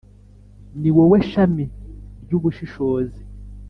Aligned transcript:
Ni 0.81 0.89
wowe 0.95 1.17
shami 1.31 1.65
ry’ubushishozi, 2.23 3.21